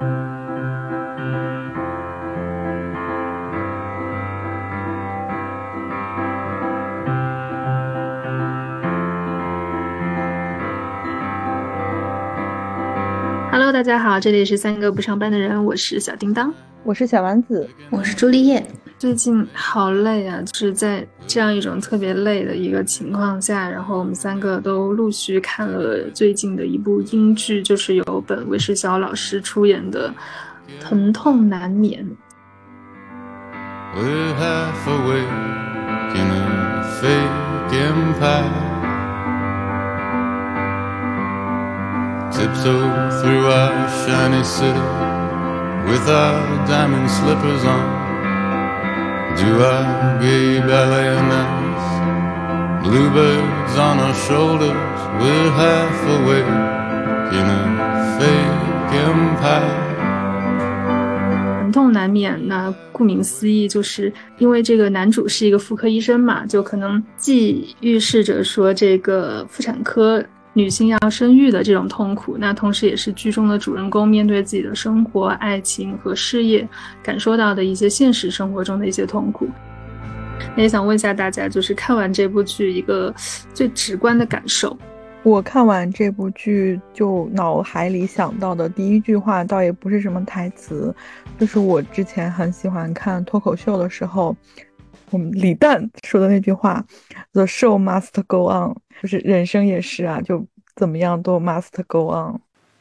[0.00, 0.12] Hello，
[13.72, 16.54] 大家好，这里是三个不上班的人，我是小叮当，
[16.84, 18.64] 我是小丸子，我是朱丽叶。
[18.98, 30.12] 最近好累啊，就是在这样一种特别累的一个情况下，然后我们三个都陆续看了最近的一部英剧，就是由本韦世晓老师出演的
[30.82, 32.02] 《疼痛难眠》。
[42.38, 44.86] tiptoe through our shiny city
[45.90, 47.97] with our diamond slippers on.
[49.38, 51.88] Do I gay ballet on ice,
[52.82, 54.98] bluebirds on our shoulders.
[55.20, 56.50] We're half awake
[57.32, 59.86] in a fake empire.
[61.62, 76.66] 疼痛难免，那顾名思义，就是因为这个男主是一个妇科医生嘛，就可能既预示着说这个妇产科女性要生育的这种痛苦，那同时也是剧中的主人公面对自己的生活、爱情和事业
[77.02, 79.48] 感受到的一些现实生活中的一些痛苦。
[80.56, 83.14] 那也想问一下大家，就是看完这部剧一个
[83.54, 84.76] 最直观的感受。
[85.24, 90.94] 我看完这部剧，就脑海里想到的第一句话，倒也不是什么台词，
[91.38, 94.34] 就是我之前很喜欢看脱口秀的时候，
[95.10, 96.84] 我们李诞说的那句话
[97.32, 102.40] ：“The show must go on。”就是人生也是啊，就怎么样都 must go on。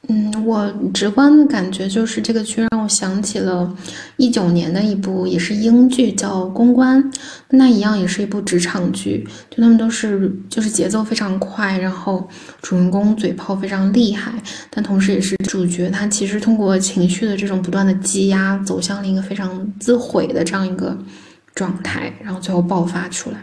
[0.09, 3.75] 嗯，我直观的感觉就是这个剧让我想起了
[4.15, 7.03] 一九年的一部也是英剧，叫《公关》，
[7.49, 12.25] 那一样也是一部职场剧，就他们都是就是节奏非常快，然后
[12.61, 14.31] 主人公嘴炮非常厉害，
[14.69, 20.97] 但同时也是主角他其实通过情绪的这种不断的积压，走向了一个非常自毁的这样一个
[21.57, 23.37] 状态，然后最后爆发出来。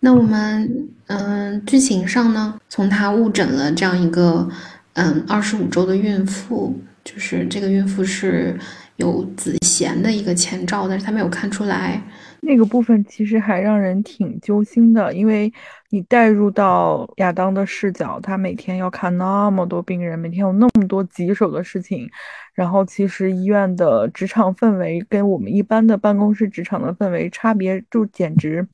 [0.00, 4.48] 那我们嗯，剧情上呢，从他误诊了这样一个
[4.94, 8.58] 嗯二十五周的孕妇，就是这个孕妇是
[8.96, 12.02] 有子痫的一个前兆，但是她没有看出来。
[12.40, 15.52] 那个部分其实还让人挺揪心的，因为
[15.90, 22.10] 你带入到亚当的视角，他每天要看那么多病人，每天有那么多棘手的事情，
[22.54, 28.66] 然后其实医院的职场氛围跟我们一般的办公室职场的氛围差别就简直。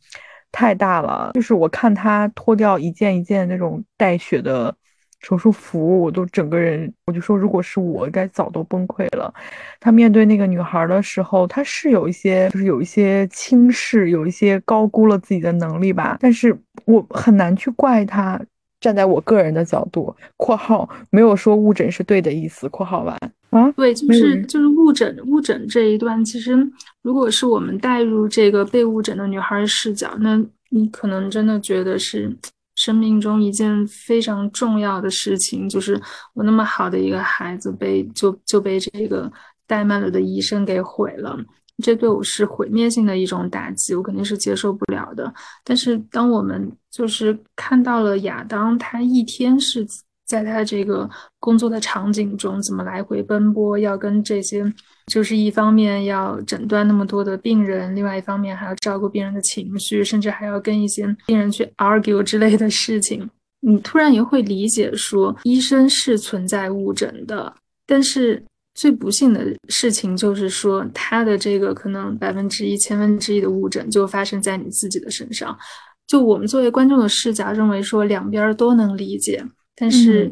[0.51, 4.75] 太大了，就是我看他脱掉一件一件那种带血的
[5.21, 9.33] 手术服，我都整个人，我就说，如果是我，该早都崩溃了。
[9.79, 16.17] 他面对那个女孩的时候，他是有一些，就是有一些轻视，有一些高估了自己的能力吧。
[16.19, 18.41] 但是我很难去怪他。
[18.81, 23.19] 站在我个人的角度（括号没有说误诊是对的意思）（括号完）。
[23.51, 26.55] 啊，对，就是就是误诊误诊这一段，其实
[27.03, 30.39] 如果是我们带入这个被误诊的女孩视角，那
[30.69, 32.31] 你可能真的觉得是
[32.75, 35.99] 生命中一件非常重要的事情，就是
[36.35, 39.33] 我那么好的一个孩子被就就被这个
[39.67, 41.35] 怠慢了的医生给毁了，
[41.83, 45.33] 这对我是毁灭性的一种打击，我肯定是接受不了的。
[45.65, 49.87] 但是当我们就是看到了亚当，他一天是。
[50.29, 51.09] 在他这个
[51.41, 53.79] 工作的场景中，怎么来回奔波？
[53.79, 54.63] 要跟这些，
[55.07, 63.29] 就是一方面要诊断那么多的病人，另外一方面还要照顾病人的情绪，甚至还要跟一些病人去 argue 之类的事情。
[63.61, 67.53] 你突然也会理解说，医生是存在误诊的，
[67.87, 68.41] 但是
[68.75, 75.59] 最不幸的事情就是说，他的这个可能百分之一、千分之一的误诊就发生在你自己的身上。
[76.07, 79.43] 就我们作为观众的视角，认为说两边都能理解。
[79.81, 80.29] 但是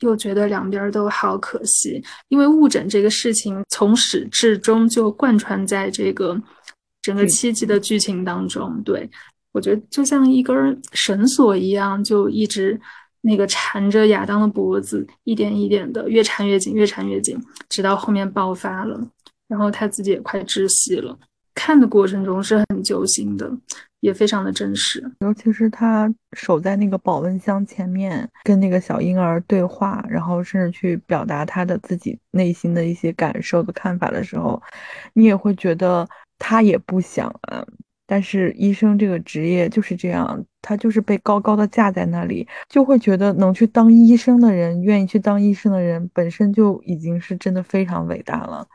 [0.00, 6.40] 又觉得两边都好可惜，因为误诊这个事情从始至终就贯穿在这个
[7.02, 8.80] 整个七集的剧情当中。
[8.84, 9.10] 对
[9.50, 12.80] 我觉得就像一根绳索一样，就一直
[13.22, 17.36] 那个缠着亚当的脖子，一点一点的越缠越紧，越缠越紧，
[17.68, 19.00] 直到后面爆发了，
[19.48, 21.18] 然后他自己也快窒息了。
[21.52, 23.50] 看的过程中是很揪心的。
[24.04, 34.62] 也非常的真实，尤其是他守在那个保温箱前面，跟那个小婴儿对话，然后甚至去表达他的自己内心的一些感受的看法的时候，
[35.14, 36.06] 你也会觉得
[36.38, 37.64] 他也不想啊。
[38.06, 48.68] 但是医生这个职业就是这样，他就是被高高的架在那里，就会觉得能去当医生的人，愿意去当医生的人，本身就已经是真的非常伟大了。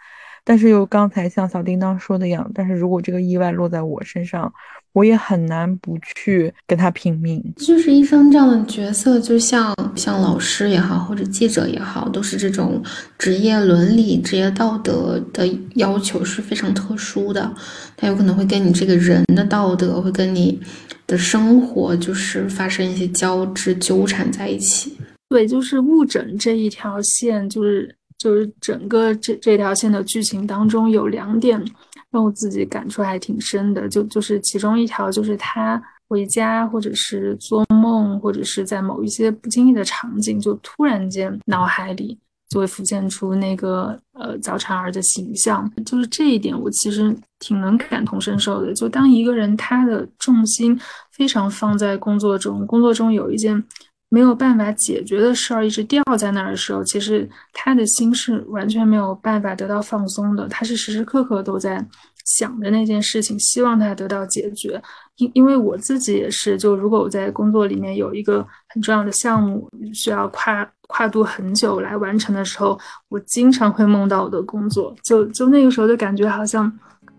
[0.43, 4.51] 但是又刚才像小叮当说的样，但是如果这个意外落在我身上，
[4.93, 7.43] 我也很难不去跟他拼命。
[7.57, 12.81] 就是医生这样的角色，就像像老师也好，或者记者也好，都是这种
[13.17, 17.53] 职业伦理、职业道德的要求是非常特殊的。
[17.95, 20.59] 他有可能会跟你这个人的道德，会跟你
[21.05, 24.97] 的生活，就是发生一些交织、纠缠在一起。
[25.29, 31.63] 对，就是误诊这一条线，就是就是整个这这条线的剧情当中有两点。
[32.11, 42.17] 让我自己感触还挺深的，就就是其中一条，就是他回家，或者是做梦，或者是在某一些不经意的场景，就突然间脑海里
[42.49, 45.71] 就会浮现出那个呃早产儿的形象。
[45.85, 48.73] 就是这一点，我其实挺能感同身受的。
[48.73, 50.79] 就当一个人他的重心
[51.11, 53.63] 非常放在工作中，工作中有一件。
[54.09, 60.47] 没有办法解决的事儿一直吊在那儿的时候，其实他的心是完全没有办法得到放松的。
[60.47, 61.85] 他是时时刻刻都在
[62.25, 64.81] 想着那件事情，希望他得到解决。
[65.17, 72.79] 因因为我自己也是，就如果我在工作里面有一个很重要的项目需要跨跨度很久来完成的时候，
[73.09, 74.95] 我经常会梦到我的工作。
[75.03, 76.71] 就就那个时候就感觉好像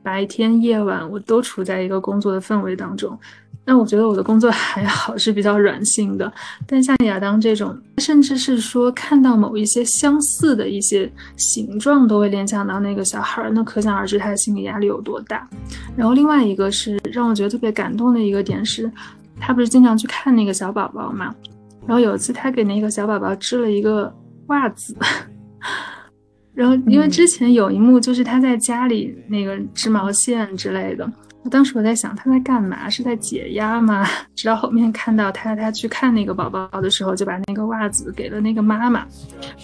[0.02, 3.16] 白天夜晚我都处在一个工作的氛围当中。
[3.64, 6.32] 那我觉得我的工作 还好，是比较软性的。
[6.66, 15.48] 但像亚当这种，甚至是说看到某一些相似的一些形状，都会联想到那个小孩儿，那可想而知他的心理压力有多大。
[15.96, 18.90] 然后另外一个是让我觉得特别感动的一个点是，
[19.38, 21.32] 他不是经常去看那个小宝宝嘛？
[21.86, 24.12] 然后有一次他给那个小宝宝织了一个
[24.46, 24.96] 袜子，
[26.54, 31.10] 然后因为之前有一幕就是他在家里那个织毛线之类的。
[31.48, 34.06] 当时我在想他在干嘛，是在解压吗？
[34.36, 39.06] 直到后面看到他，他去看那个宝宝的时候，就把那个袜子给了那个妈妈，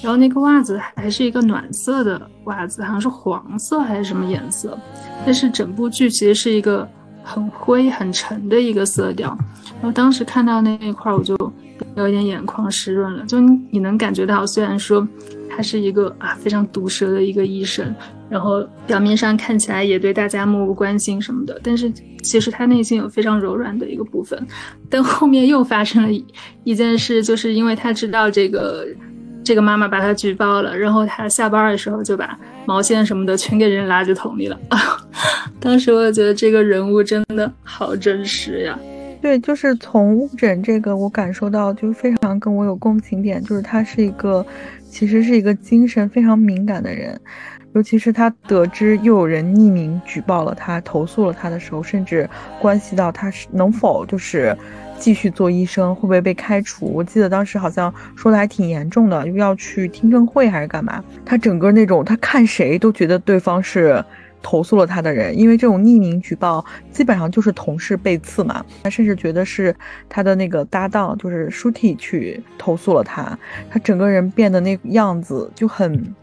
[0.03, 4.79] 然后那个袜子还是一个暖色的袜子，好像是黄色还是什么颜色，
[5.25, 6.89] 但是整部剧其实是一个
[7.23, 9.37] 很灰很沉的一个色调。
[9.75, 11.37] 然后当时看到那一块，我就
[11.95, 15.07] 有点眼眶湿润了，就你能感觉到，虽然说。
[15.49, 17.95] 他是一个啊非常毒舌的一个医生，
[18.29, 21.93] 然后表面上看起来也对大家漠不关心什么的，但是
[22.23, 24.41] 其实他内心有非常柔软的一个部分。
[24.91, 26.25] 但后面又发生了
[26.65, 28.87] 一件事，就是因为他知道这个
[29.45, 32.37] 这个妈妈把他举报了，然后他下班的时候就把
[32.67, 34.59] 毛线什么的全给扔垃圾桶里了。
[35.61, 38.79] 当时我也觉得这个人物真的好真实呀。
[39.23, 44.45] 对，就是从误诊这个，我感受到就是非常跟我有共情点，就是他是一个。
[44.89, 47.21] 其实是一个精神非常敏感的人，
[47.77, 52.27] 尤其是他得知又有人匿名举报了他、投诉了他的时候，甚至
[52.59, 54.57] 关系到他是能否就是
[54.99, 56.87] 继续做医生，会不会被开除。
[56.87, 61.05] 我记得当时好像说的还挺严重的，又要去听证会还是干嘛。
[61.23, 64.03] 他整个那种，他看谁都觉得对方是。
[64.43, 68.65] 投诉了他的人，因为这种匿名举报基本上就是同事背刺嘛。
[68.85, 69.75] 他甚至觉得是
[70.09, 73.37] 他的那个搭档，就是舒体去投诉了他。
[73.69, 76.15] 他整个人变得那样子就很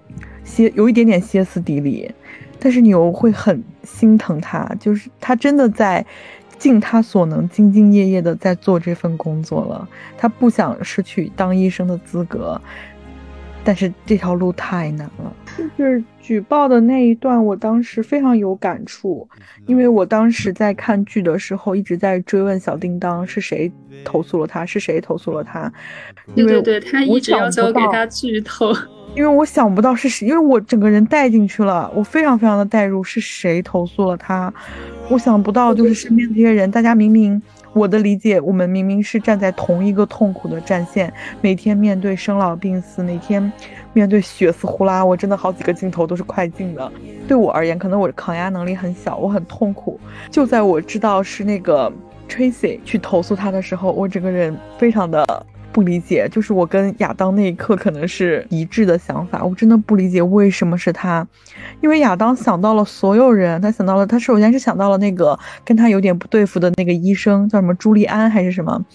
[0.44, 2.12] 歇，有一点点歇斯底里，
[2.60, 6.06] 但是你又会很心疼他，就是他真的在
[6.58, 9.88] 尽他所能、兢兢业业的在做这份工作了。
[10.18, 12.60] 他不想失去当医生的资格。
[13.66, 15.34] 但是这条路太难了，
[15.78, 19.26] 就是举报的那一段，我当时非常有感触，
[19.66, 23.72] 因为我当时在看剧的时候一直在追问小叮当是谁
[24.04, 25.72] 投诉了他，是谁投诉了他，
[26.36, 28.74] 对对对，他一直要求给他剧透，
[29.16, 34.52] 因为我想不到是谁，因为我整个人带进去了，我非常非常的带入，是谁投诉了他，
[35.08, 37.42] 我想不到就是身边这些人，大家明明。
[37.74, 43.52] 我的理解，我们明明是站在同一个痛苦的战线，每天面对生老病死，每天
[43.94, 46.92] 面对血丝呼啦，我真的好几个镜头都是快进的。
[47.28, 50.00] 对我而言，可能我的抗压能力很小，我很痛苦。
[50.30, 51.92] 就在我知道是那个
[52.30, 55.26] Tracy 去投诉他的时候，我整个人非常的。
[55.74, 59.44] 不理解，就是我跟亚当那一刻可能是一致的想法。
[59.44, 61.28] 我真的不理解为什么是他，
[61.82, 68.86] 因为亚当想到了所有人，他想到了，他首先是想到了那个跟他有点不对付的那个医生，叫什么朱利安还是什么，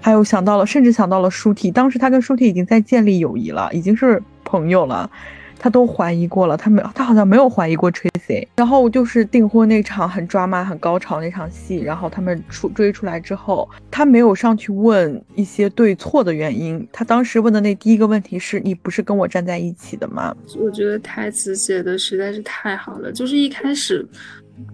[0.00, 1.70] 还有想到了，甚至想到了舒体。
[1.72, 5.10] 当时他跟舒体已经在建立友谊了，已经是朋友了。
[5.58, 8.46] 他都怀疑过了，他没有，他好像没有怀疑过 Tracy。
[8.56, 16.86] 然后就是订婚那场很抓马、很高潮那场戏，然后他们出追出来之后，他没有上去问一些对错的原因。
[16.92, 23.10] 他当时问的那第一个问题是：“你不是跟我站在一起的吗？”我觉得台词写的实在是太好了。
[23.12, 24.06] 就是一开始，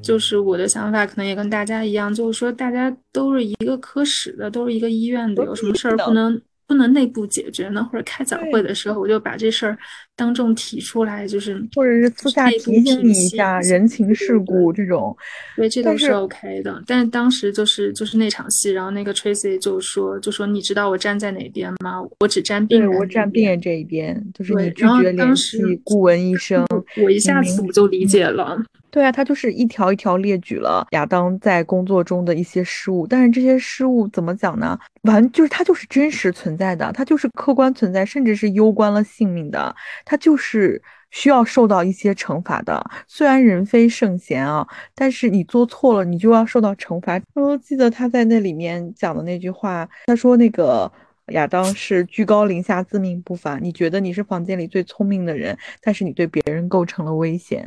[0.03, 6.41] 就是我的想法可能也跟大家一样，就是说大家都是一个科室的，都是一个医院的，有什么事儿不能。
[6.65, 7.87] 不能内部解决呢？
[7.93, 9.77] 或者开早会的时候，我就把这事儿
[10.15, 15.17] 当众提出来，就是或者是私下提醒你一下人情世故这种，
[15.57, 16.83] 对，这都是 OK 的。
[16.87, 22.03] 但是当时就是就是那场戏，然后那个 Tracy 就说就说你知道我站在哪边吗？
[22.21, 26.65] 我只站病人，我站病人这一边，就是你拒绝联系顾问医生，
[27.03, 28.57] 我一下子我就理解了。
[28.91, 34.79] 对啊，他就是一条一条列举了亚当在工作中的一些失误，但是这些失误怎么讲呢？
[35.05, 42.85] 完就是他就是真实存在的，他就是客观存在，甚至是攸关了性命的，他就是需要受到一些惩罚的。
[43.07, 47.21] 虽然人非圣贤啊，但是你做错了，你就要受到惩罚。
[47.35, 50.91] 我记得他在那里面讲的那句话，他说那个。
[51.29, 53.63] 亚当是居高临下、自命不凡。
[53.63, 57.67] 你觉得你是房间里最聪明的人，但是你对别人构成了危险。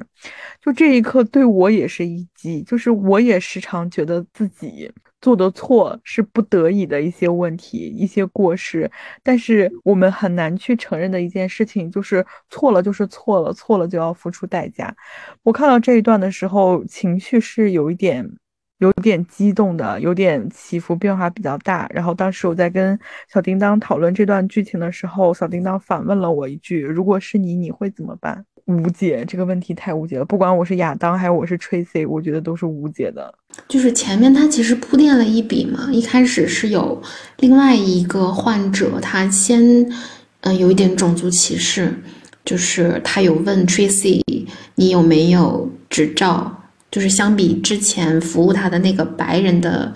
[0.62, 2.62] 就这一刻，对我也是一击。
[2.63, 4.92] 就是我也时常觉得自己
[5.22, 8.90] 做的错是不得已的一些问题、一些过失，
[9.24, 14.96] 但是我们很难去承认的一件事情，就是错了就是错了，错了就要付出代价。
[15.44, 18.30] 我看到这一段的时候，情绪是有一点。
[18.80, 21.90] 有点激动的，有点起伏变化比较大。
[21.94, 30.26] 然后当时我在跟小叮当讨论这段剧情的时候，小叮当反问了我一句：“如果是你，你会怎么办？”无解，这个问题太无解了。
[30.26, 33.34] 不管我是亚当还是我是 Tracy，我觉得都是无解的。
[33.68, 37.02] 就是前面他其实铺垫了一笔嘛，一开始是有
[37.40, 39.88] 另外一个患者，他先
[40.42, 41.94] 嗯有一点种族歧视，
[42.44, 44.22] 就是他有问 Tracy
[44.76, 46.62] 你有没有执照。
[46.92, 49.94] 就是相比之前服务他的那个白人的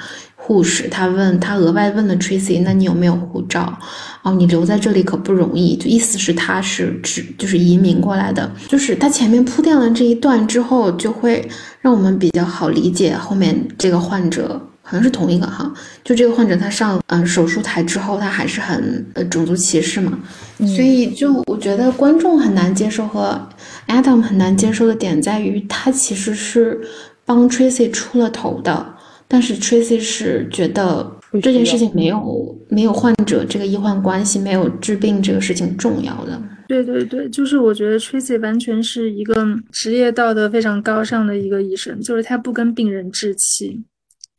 [0.50, 3.77] 护士，他问他额外问了 Tracy，那你有没有护照？
[4.24, 5.75] 哦，你留在这里可不容易。
[5.77, 8.51] 就意思是他是指就是移民过来的。
[8.68, 11.48] 就是他前面铺垫了这一段之后，就会
[11.82, 15.72] 让我们比较好理解后面这个患者可能是同一个哈。
[16.03, 20.18] 就这个患者他上嗯手术台之后，他还是很呃种族歧视嘛，
[20.58, 23.39] 所以就我觉得观众很难接受和。
[23.88, 26.79] Adam 很难接受的点在于，他其实是
[27.25, 28.94] 帮 Tracy 出了头的，
[29.29, 31.09] 但是 Tracy 是觉得
[31.41, 36.41] 这件事情没有没有患者这个医患关系，没有治病这个事情重要的。
[36.67, 39.36] 对对对，就是我觉得 Tracy 完全是一个
[39.71, 43.83] 职业道德非常高尚的一个医生，就是他不跟病人置气。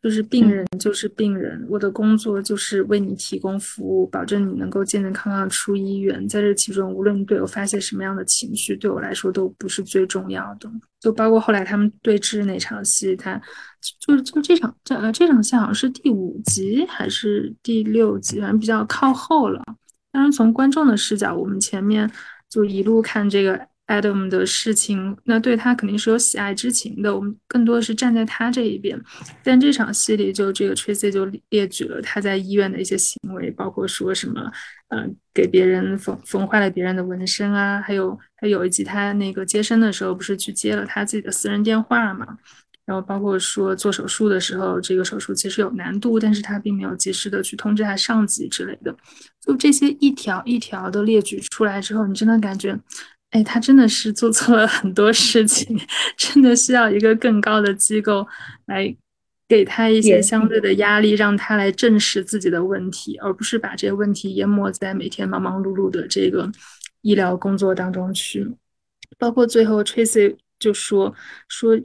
[0.03, 6.27] 就是病人就是病人，我的工作就是为你提供服务，保证你能够健健康康出医院。
[6.27, 10.71] 在这其中，无论你对我发泄什么样的情绪，对我来说都不是最重要的。
[11.01, 13.39] 就包括后来他们对峙那场戏，他
[13.99, 19.63] 就就这场这呃这场戏好像是第五集还是第六集，反正比较靠后了。
[20.13, 22.11] 当然，从观众的视角，我们前面
[22.49, 23.69] 就一路看这个。
[23.91, 27.13] Adam 的事情，那对他肯定是有喜爱之情的。
[27.13, 28.97] 我们更多的是站在他这一边。
[29.43, 34.41] 但这场戏里，就这个 Tracy 就列举了他在医院的一些行为，包括说什么，
[34.91, 42.39] 嗯，给别人缝缝坏了别人的纹身啊，还有还有一集他那个接生的时候，不是去接了他自己的私人电话嘛？
[42.87, 48.95] 然后包括说做手术的时候，这个手术其实有难度，但是他并没有及时的去通知他上级之类的。
[49.41, 52.79] 就这些一条一条的列举出来之后，你真的感觉。
[53.31, 55.79] 哎，他真的是做错了很多事情，
[56.17, 58.27] 真的需要一个更高的机构
[58.67, 58.93] 来
[59.47, 66.51] 给他一些相对的压力，让他来正视自己的问题，而不是把这些问题淹没在每天忙忙碌碌的这个
[67.03, 68.45] 医疗工作当中去。
[69.17, 71.15] 包括最后 Tracy 就说
[71.47, 71.79] 说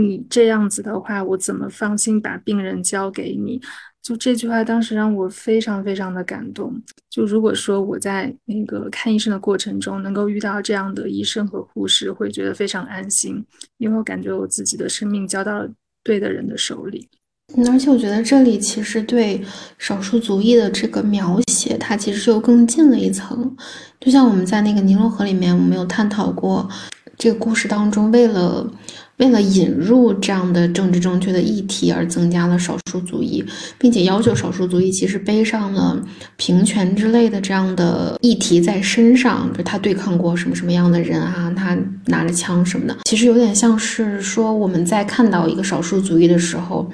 [0.00, 3.60] 你这样子的话，我怎么放心把病人交给你？
[4.00, 6.72] 就这句话，当时让我非常非常的感动。
[7.10, 13.44] 就如果说我在那个看医生的过程中，能够遇到这样的医生和护士，会觉得非常安心，
[13.78, 15.68] 因为我感觉我自己的生命交到了
[16.04, 17.08] 对的人的手里。
[17.56, 19.42] 嗯，而且我觉得这里其实对
[19.78, 23.56] 少数族裔的这个描写，它其实又更近了一层。
[23.98, 26.68] 就像我们在那个尼罗河里面，我们有探讨过
[27.18, 28.72] 这个故事当中，为了。
[29.18, 33.44] 为了引入这样的政治正确的议题而增加了少数族裔，
[33.78, 36.00] 并且要求少数族裔其实背上了
[36.36, 46.90] 平权之类的这样的议题在身上，就他对抗过什么什么样的人啊，他拿着枪什么的，其实有点像是说我们在看到一个少数族裔的时候，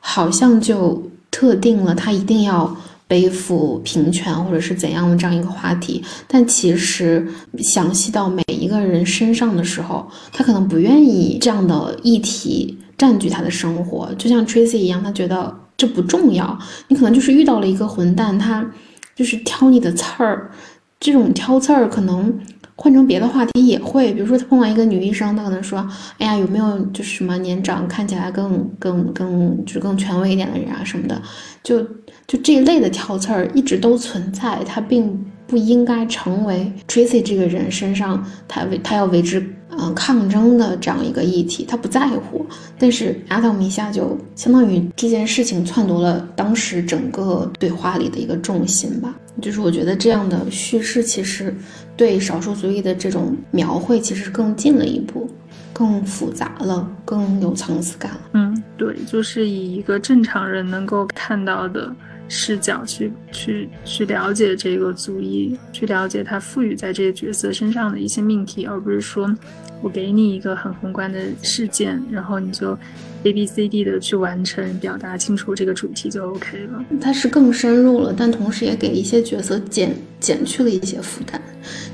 [0.00, 2.76] 好像就特定了他一定要。
[3.12, 7.28] 背负平权或者是怎样的这样一个话题，但其实
[7.58, 16.58] 详细到每一个人身上的时候，他可能不愿意这样的议题占据他的生活，就像 Tracy 一样，他觉得这不重要。
[16.88, 18.66] 你可能就是遇到了一个混蛋，他
[19.14, 20.50] 就是挑你的刺儿，
[20.98, 22.40] 这种挑刺儿可能。
[22.82, 31.22] 换成别的话题也会，比如说他碰到一个女医生，他可能说：“哎呀，有没有就是什么年长看起来更更更就是更权威一点的人啊什么的？”
[31.62, 31.80] 就
[32.26, 35.16] 就这一类的挑刺儿一直都存在，他并
[35.52, 42.46] 不应该成为 Tracy 这个人身上他为他要为之嗯抗争的这样一个议题，他不在乎。
[42.78, 49.14] 但是 Adam 一下就相当于这件事情篡夺了当时整个对话里的一个重心吧。
[49.42, 51.54] 就是我觉得这样的叙事其实。
[51.94, 55.28] 对少数族裔的这种描绘，其实更进了一步，
[55.74, 58.20] 更复杂了，更有层次感了。
[58.32, 61.94] 嗯，对，就是以一个正常人能够看到的
[62.28, 69.34] 视角去去去了解这个族裔，去了解他赋予在这些角色身上的一些命题，而不是说
[69.82, 72.78] 我给你一个很宏观的事件，然后你就
[73.24, 76.84] A B C D 的去完成，表达清楚这个主题就 OK 了。
[77.00, 81.40] 它是更深入了，但同时也给一些角色减减去了一些负担。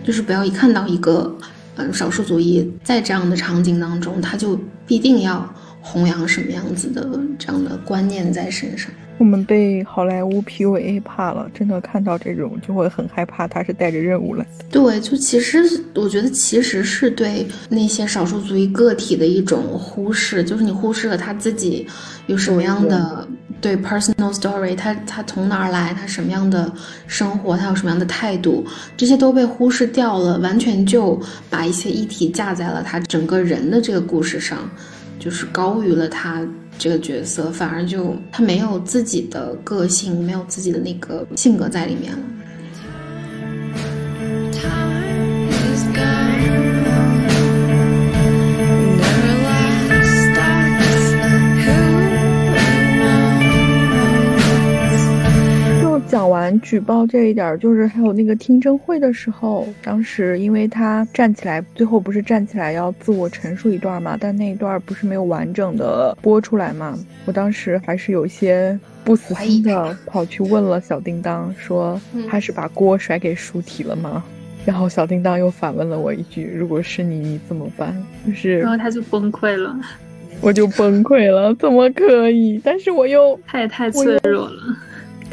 [0.05, 1.37] 就是不要一看到一个，
[1.77, 8.91] 嗯，少数族裔在这样的场景当中，他就必定要弘扬什么样子的这样的观念在身上。
[9.19, 14.65] 我们被好莱坞 PUA 怕了，真的看到这种就会很害怕，他是带着任务来的。
[14.71, 15.59] 对，就其实
[15.95, 21.87] 我觉得其实是对那些少数族裔个体的一种忽视，就是你忽视了他自己
[22.27, 23.27] 有什么样的
[23.61, 26.73] 对 personal story，他他从哪儿来，他什么样的
[27.09, 28.65] 生活，他有什么样的态度，
[28.97, 31.21] 这些都被忽视掉了，完全就
[31.51, 34.71] 把一些议题架在了他整个人的这个故事上，
[35.19, 36.47] 就是高于了他。
[36.79, 42.19] 这个角色反而就他没有自己的个性，没有自己的那个性格在里面了。
[56.69, 66.95] 举报这一点，就是还有那个听证会的时候，当时因为他站起来，最后不是站起来要自我陈述一段嘛，但那一段不是没有完整的播出来嘛，
[67.25, 71.99] 我当时还是有些不死心的，跑去问了小叮当，说
[72.29, 74.23] 他是把锅甩给舒体了吗？
[74.67, 77.97] 然后小叮当又反问了我一句，如果是你，你怎么办？
[78.27, 79.75] 就是，然后他就崩溃了，
[80.43, 82.61] 我就崩溃了，怎么可以？
[82.63, 84.77] 但是我又他也太脆弱了。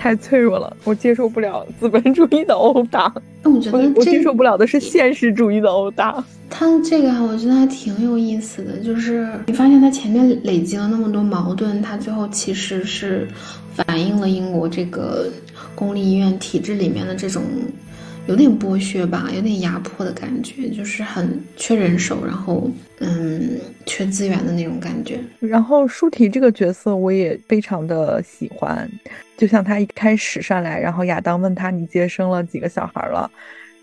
[0.06, 3.12] 太脆弱了，我接受不了资本主义的殴打。
[3.44, 6.24] 我觉得我接受不了的是现实主义的殴打。
[6.48, 13.28] 他这个我觉得还挺有意思的，就是你发现他前面累积了那么多矛盾，他最后其实是
[13.74, 15.26] 反映了英国这个
[15.74, 17.42] 公立医院体制里面的这种。
[18.28, 25.20] 有点剥削吧，有点压迫的感觉，就是很缺人手，然后嗯，缺资源的那种感觉。
[25.40, 28.90] 然后舒体这个角色我也非常的喜欢，
[29.38, 33.30] 就像他一开始上来，然后亚当问他你接生了几个小孩了，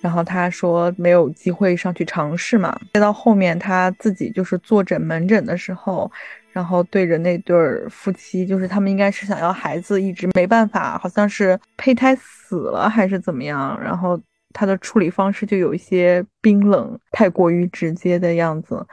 [0.00, 2.76] 然后他说没有机会上去尝试嘛。
[2.94, 6.11] 再到后面他自己就是坐诊门诊的时候，
[6.50, 14.20] 然后对着那对儿夫妻，就是他们应该是想要孩子，一直没办法，好像是胚胎死了还是怎么样，然后。
[14.52, 18.84] 他的处理方式就有一些冰冷，太过于直接的样子，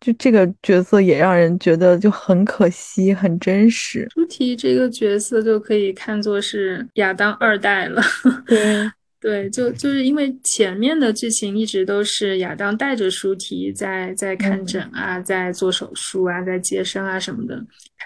[0.00, 4.06] 就这个角色也让人觉得就很可惜，很真实。
[4.10, 8.02] 朱提这个角色就可以看作是亚当二代了。
[8.46, 8.90] 对。
[9.24, 17.58] 对，就就是因为前面的剧情一直都是亚当带着舒提在在看诊啊，在做手术啊，在接生啊什么的，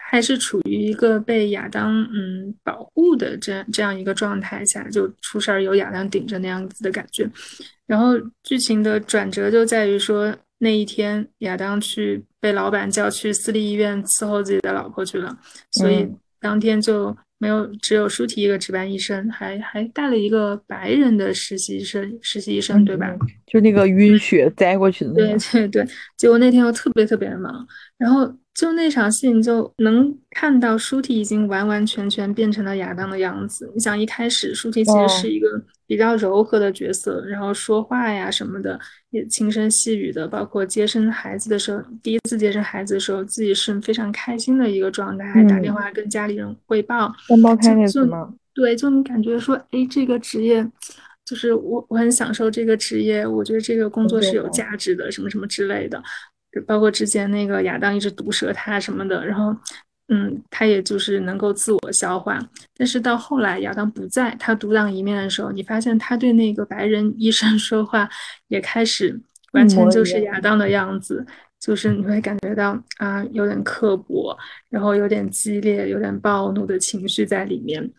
[0.09, 7.28] 还是处于一个被亚当嗯保护的这样这样一个状态下，就出事儿有亚当顶着那样子的感觉。
[7.85, 8.12] 然后
[8.44, 15.37] 剧情的转折就在于说那一天亚当去被老板叫去私立医院伺候自己的老婆去了，
[15.72, 16.09] 所以
[16.40, 17.16] 当天就。
[17.38, 23.14] 没有，只有舒提一个值班医生，还还带了一个白人的实习生，实习医生，对吧？
[23.46, 25.14] 就那个晕血栽过去的。
[25.14, 28.33] 对对对，结果那天又特别特别的忙，然后。
[28.59, 33.71] 就那场戏，你就能看到舒提已经完完全全变成了亚当的样子。
[33.73, 35.47] 你想，一开始舒提其实是一个
[35.87, 38.77] 比较柔和的角色，然后说话呀什么的
[39.11, 47.14] 也轻声细语的，包括接生孩子的时候，第一次接生孩子的时候，自己是非常开心的一个状态，还打电话跟家里人汇报。
[47.29, 48.35] 双胞胎那次吗？
[48.53, 50.68] 对，就你感觉说，哎，这个职业
[51.25, 56.03] 就是我，我很享受这个职业，我觉得这个工作是有价值的，什么什么之类的。
[56.67, 59.55] 包括之前那个亚当一直毒舌他什么的，然后，
[60.09, 62.39] 嗯，他也就是能够自我消化。
[62.77, 68.09] 但是到后来亚当不在，他独当一面的时候，你发现他对那个白人医生 说话
[68.49, 69.21] 也开始
[69.53, 71.27] 完全就是亚当的样子，
[71.61, 74.37] 就是你会感觉到啊，有点刻薄，
[74.71, 77.91] 然后有点激烈，有点暴怒的情绪在里面。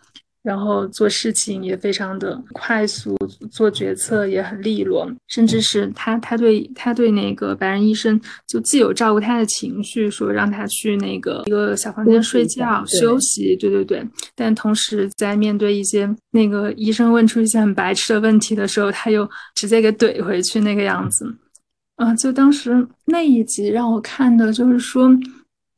[0.50, 3.16] 然后做事情也非常的快速，
[3.52, 21.32] 做决策也很利落，甚至是他他对他对那个白人医生就既有照顾他的情绪，说让他去那个一个小房间睡觉休息，对对对，但同时在面对一些那个医生问出一些很白痴的问题的时候，他又直接给怼回去那个样子。
[21.98, 25.12] 啊，就当时那一集让我看的，就是说，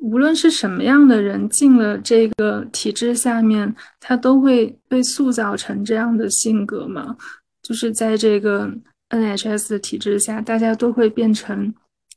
[0.02, 7.16] 无论是什么样的人进了这个体制下面，他都会被塑造成这样的性格嘛。
[7.62, 8.68] 就是在这个
[9.10, 11.72] NHS 的体制下，大家都会变成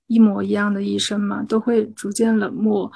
[0.07, 2.90] 一模一样的医生嘛，都会逐渐冷漠、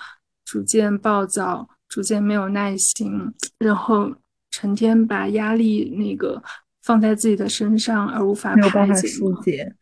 [0.47, 3.13] 逐渐暴躁、逐渐没有耐心，
[3.59, 4.11] 然后
[4.51, 6.43] 成天把压力那个
[6.83, 9.77] 放在自己的身上，而无法排解。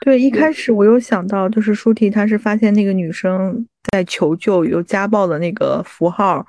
[0.00, 6.44] 对，一开始我有想到，就是舒提他是发现那个女生在求救有家暴的那个符号，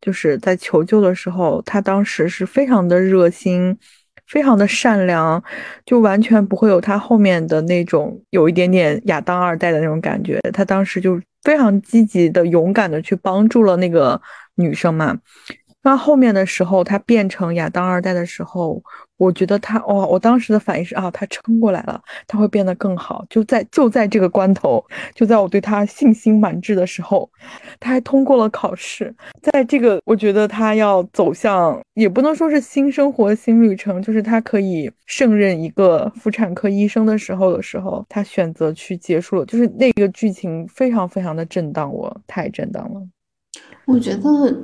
[0.00, 3.76] 就是在求救的时候，他当时是非常的热心，
[4.26, 5.42] 非常的善良，
[5.84, 10.40] 就完全不会有他后面的那种有一点点亚当二代的那种感觉。
[10.54, 14.18] 他当时就非常积极的、勇敢的去帮助了那个
[14.54, 15.14] 女生嘛。
[15.84, 18.82] 那后面的时候，他变成亚当二代的时候。
[19.16, 23.24] 我觉得他哇，我当时的反应是啊，他撑过来了，他会变得更好。
[23.30, 27.30] 就在就在这个关头，就在我对他信心满志的时候，
[27.78, 29.14] 他还通过了考试。
[29.40, 39.46] 在这个我觉得他要走向，也不能说是新生活、新旅程，就是他可以胜任一个妇产科医生的时候的时候，他选择去结束了。
[39.46, 43.00] 就是那个剧情非常非常的震荡，我太震荡了。
[43.86, 44.56] 我觉得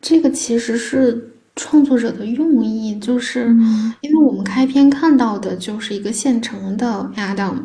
[0.00, 1.32] 这个其实是。
[1.60, 3.48] 创作者的用意就是，
[4.00, 7.56] 因为我们开篇看到的就是一个现成的 Adam，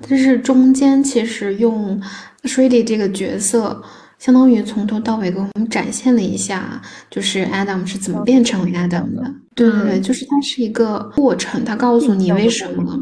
[0.00, 2.02] 但是中间其实用
[2.42, 3.80] Shady 这个角色，
[4.18, 9.32] 相当于从头到尾给我们展现了一下，就是 Adam 是怎么变成 Adam 的。
[9.54, 13.00] 对对对，就是它是一个过程，它告诉你为什么，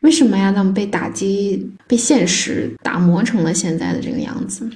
[0.00, 4.66] 为什么 Adam 被打击、被现实打磨成了现在的这个样子。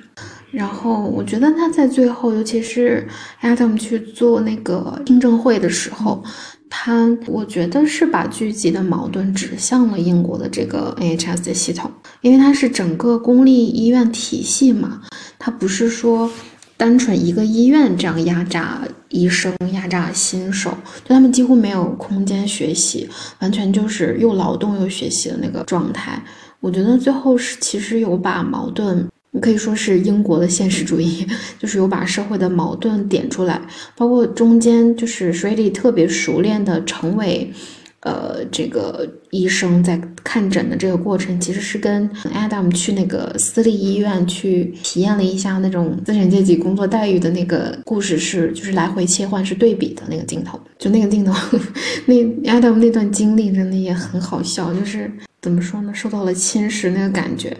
[0.57, 3.07] 然后我觉得他在最后，尤其是
[3.43, 6.25] Adam 去做那个听证会的时候，
[6.71, 11.91] 他我觉得是把剧集的矛盾指向了英国的这个 NHS 的系统，
[12.23, 15.03] 因为它是整个公立医院体系嘛，
[15.39, 16.31] 它不是说
[16.79, 20.71] 单纯一个医院这样压榨医生、压榨新手，
[21.05, 23.07] 就他们几乎没有空间学习，
[23.41, 26.25] 完全就是又劳动又学习的那个状态。
[26.61, 29.07] 我觉得最后是其实有把矛盾。
[29.41, 31.27] 可以说是英国的现实主义，
[31.59, 33.61] 就是有把社会的矛盾点出来，
[33.97, 37.53] 包括中间就是水里特别熟练的成为，
[38.01, 51.33] 呃，这个医生在看诊的这个过程，其实是跟 Adam 去那个私立医院去体验了一下那种资产阶级工作待遇的那个故事是，就是来回切换是对比的那个镜头，就那个镜头，
[52.07, 55.11] 那 Adam 那段经历真的也很好笑，就是
[55.43, 57.57] 怎么说呢，受到了侵蚀那个感觉。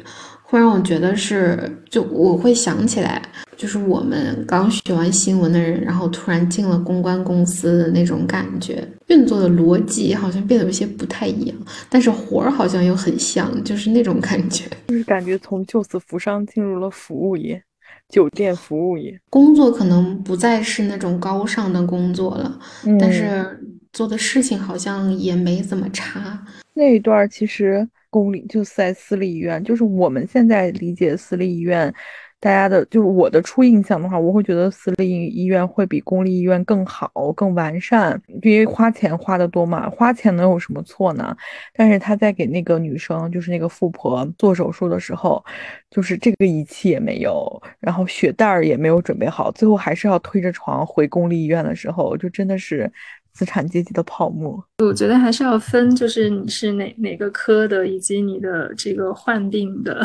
[0.49, 1.59] 会让我觉得是，
[1.91, 3.21] 就我会想起来，
[3.57, 11.57] 就是我们刚学完新闻的人，然后突然进了公关公司的那种感觉，运作的逻辑好像变得有些不太一样，
[11.91, 17.61] 但是活儿好像又很像，就是那种感觉， 就是感觉从救死扶伤进入了服务业，
[18.09, 22.57] 酒店服务业，工作可能不再是那种高尚的工作了，
[23.01, 23.61] 但是
[23.93, 26.41] 做的事情好像也没怎么差。
[26.73, 27.89] 那一段其实。
[28.17, 31.93] 公立就在私立医院，就是我们现在理解私立医院，
[32.41, 41.37] 大家的，就是我的初印象的话，我会觉得私立医院会比公立医院更好、更完善，因为花钱花的多嘛，花钱能有什么错呢？
[41.75, 45.45] 但是他在给那个女生，就是那个富婆做手术的时候，
[45.91, 52.91] 就是这个仪器也没有，然后血袋儿也没有准备好，最后还是要推着床回公立医院的时候，就真的是。
[53.37, 60.03] 资产阶级的泡沫，我觉得还是要分，就是你是哪哪个科的，以及你的这个患病的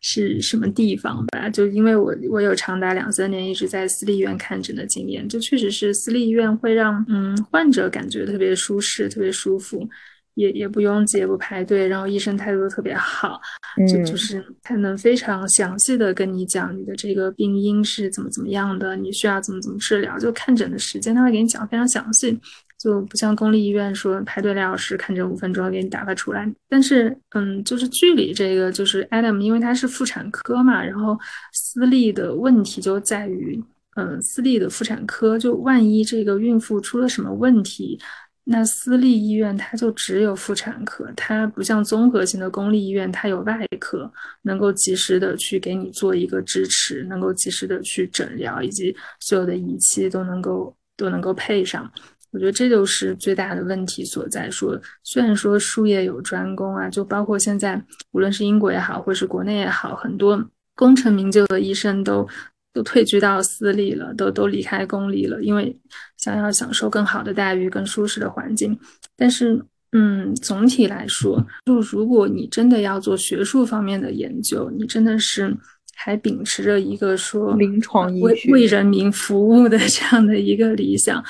[0.00, 1.48] 是什么地方吧。
[1.48, 9.88] 就因为我我有长达两三年一直在私立医院看诊的经验，就确实是私立医院会让嗯患者感觉特别舒适、特别舒服，
[10.34, 13.40] 也也不拥挤、也不排队，然后医生态度特别好，
[13.88, 22.36] 就就是他能非常详细的跟你讲你的这个病因是怎么怎么样的，你需要怎么怎么治疗，就看诊的时间他会给你讲非常详细。
[22.84, 31.18] 就不像公立医院说排队两小时看诊五分钟给你打发出来，但是嗯，就是距离这个就是 Adam，因为他是妇产科嘛，然后
[31.54, 33.58] 私立的问题就在于，
[33.96, 37.98] 嗯，私立的妇产科就万一这个孕妇出了什么问题，
[38.44, 51.90] 那私立医院它就只有妇产科，它不像综合性的公立医院，它有外科能够及时的去给你做一个支持，能够及时的去诊疗，以及所有的仪器都能够都能够配上。
[52.34, 54.50] 我觉得这就是最大的问题所在。
[54.50, 60.44] 说虽然说术业有专攻啊，就包括现在无论是英国也好，或是国内也好，很多
[60.74, 62.26] 功成名就的医生都
[62.72, 65.74] 都退居到私立了，都都离开公立了，因为
[66.18, 68.76] 想要享受更好的待遇、更舒适的环境。
[69.16, 75.56] 但是，嗯，总体来说，就如果你真的要做学术方面的研究，你真的是。
[75.96, 81.22] 还秉持着一个说临床医为为人民服务的 这样的一个理想，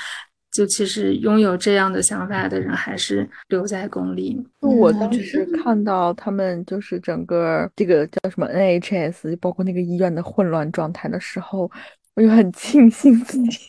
[0.55, 4.41] 就其实拥有这样的想法的人还是留在公立。
[4.61, 11.69] 我当时看到他们就是整个这个叫什么 NHS，包括那个医院的混乱状态的时候，
[12.15, 13.59] 我就很庆幸自己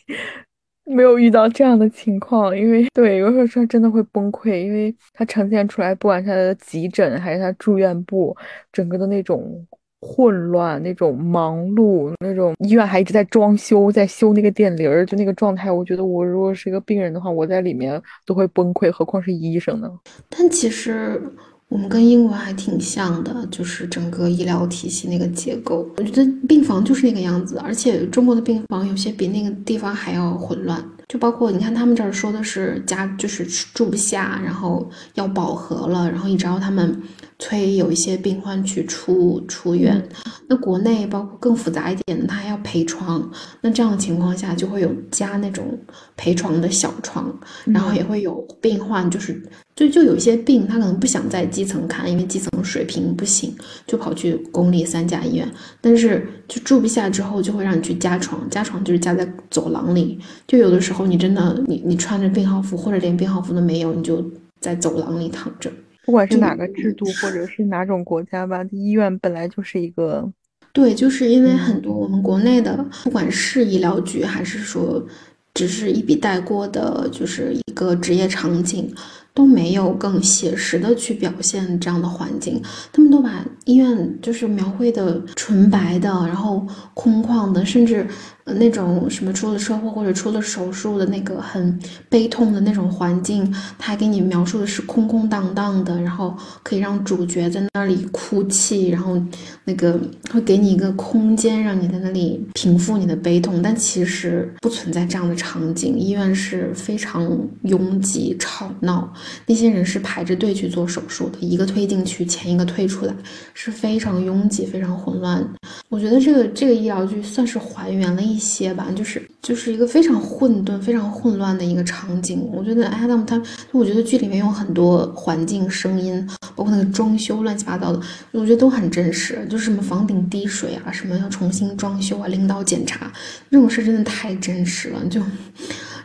[0.87, 8.37] 没有遇到这样的情况，因为对有时候真的会崩溃，因为它呈现出来，不管是他的急诊还是他住院部，
[8.70, 9.66] 整个的那种。
[10.01, 19.91] 混乱那种忙碌那种医院还一直在装修，在修那个电铃儿，就那个状态，我觉得我如果是一个病人的话，我在里面都会崩溃，何况是医生呢？
[20.29, 21.21] 但其实
[21.69, 37.03] 我们跟英国还挺像的，就是整个医疗体系那个结构，我觉得病房就是那个样子，而且中国的病房有些比那个地方还要混乱，就包括你看他们这儿说的是家就是住不下，然后要饱和了，然后一直要他们。
[37.38, 40.03] 催有一些病患去出出院，
[40.49, 43.31] 那国内包括更复杂一点的，他还要陪床。
[43.61, 45.79] 那这样的情况下，就会有加那种
[46.16, 47.33] 陪床的小床，
[47.66, 49.40] 然后也会有病患，就是
[49.75, 53.55] 就就有一些病，他可能不想在基层看，因为基层水平不行，
[53.87, 55.46] 就跑去公立三甲医院。
[55.83, 60.18] 但是就住不下之后，就会让你去加床，加床就是加在走廊里。
[60.46, 64.25] 就有的时候你真的你你穿着病号服或者连病号服都没有，你就
[64.61, 65.70] 在走廊里躺着。
[66.07, 70.33] 不管是哪个制度，或者是哪种国家吧，医院本来就是一个，
[70.73, 75.05] 对，就是因为很多我们国内的，不管是医疗局，还是说
[75.53, 78.95] 只是一笔带过的，就是一个职业场景，
[79.35, 88.07] 都没有更写实的去表现这样的环境，他们都把医院就是描绘的纯白的，然后空旷的，甚至。
[88.55, 91.77] 那种什么出了车祸或者出了手术的那个很
[92.09, 96.33] 悲痛的那种环境，他给你描述的是空空荡荡的，然后
[96.63, 99.21] 可以让主角在那里哭泣，然后
[99.65, 103.61] 那个会给你一个空间，让你在那里平复你的悲痛。
[103.61, 107.29] 但其实不存在这样的场景，医院是非常
[107.63, 109.13] 拥挤吵闹，
[109.47, 113.15] 那些人是排着队去做手术的，一个推进去，前一个退出来，
[113.55, 115.45] 是非常拥挤、非常混乱。
[115.89, 118.36] 我觉得这个这个医疗剧算是还原了一。
[118.37, 122.46] 一些吧，就是就是一个非常混沌、非常混乱的一个场景。
[122.53, 123.40] 我觉得 Adam 他，
[123.72, 128.01] 我觉得剧里面有很多环境声音，包括那个装修乱七八糟的，
[128.33, 129.46] 我觉得都很真实。
[129.49, 133.11] 就是什么房顶滴水啊，什么要重新装修啊，领导检查
[133.51, 135.22] 这种事真的太真实了，就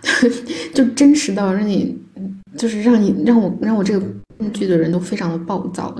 [0.73, 1.97] 就真实到让你，
[2.57, 4.05] 就是让你让我让我这个。
[4.49, 5.93] 剧的人都非常的暴躁，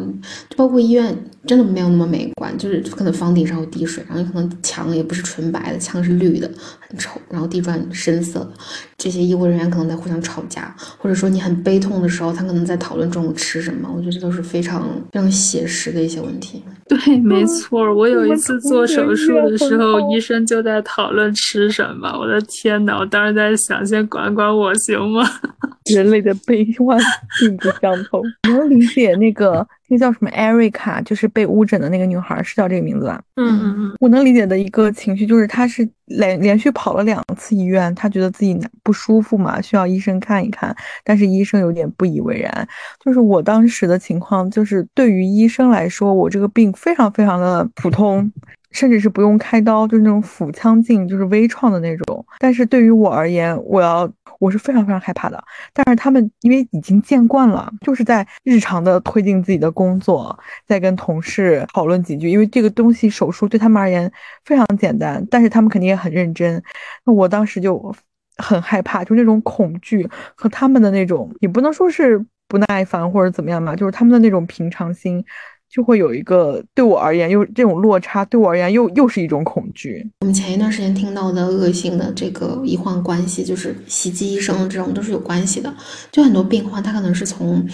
[0.50, 6.50] 就包括医院真的没有那么美观，就是可能房顶上有滴水，然后可能墙也不是纯白的，墙是绿的，
[6.80, 8.52] 很丑，然后地砖深色的，
[8.98, 16.64] 这些医护人员可能在互相吵架，或者说你很悲痛的时候，他可能在讨论中午吃什么，我觉得这都是非常非常写实的一些问题。
[16.88, 25.26] 对，没错，我有一次做手术的时候，医生就在讨论吃什么，我的天呐，我当时在想，先管管我行吗？
[25.92, 27.00] 人类的悲欢
[27.40, 28.22] 并不相同。
[28.50, 33.22] 能理解那个那叫什么艾瑞卡，就是被误诊的那个女孩，是叫这个名字吧？
[33.36, 33.96] 嗯嗯嗯。
[34.00, 42.68] 我能理解的一个情绪就是，她是连连续跑了两次医院，她觉得自己不舒服嘛，需要医生看一看，但是医生有点不以为然。
[43.04, 48.32] 就是我当时的情况，就是对于医生来说，我这个病非常非常的普通。
[48.72, 52.26] 甚至是不用开刀，就是那种腹腔镜，就是微创的那种。
[52.40, 55.42] 但是对于我而言，我要我是非常非常害怕的。
[55.74, 62.30] 但是他们因为已经见惯了，就是在日常的推进自己的工作，在跟同事讨论几句。
[62.30, 64.12] 因为这个东西手术对他们而言
[64.46, 66.62] 非常简单，但是他们肯定也很认真。
[67.06, 67.94] 那我当时就
[68.38, 75.24] 很害怕，就那种恐惧和他们的那种，也不能说是不耐烦或者怎么样吧，就是他们的那种平常心。
[75.72, 80.06] 就会有一个对我而言又这种落差，对我而言又又是一种恐惧。
[80.20, 85.74] 我们前一段时间听到的恶性的这个医患关系，就是袭击医生这种都是有关系的。
[86.12, 87.66] 就很多病患他可能是从。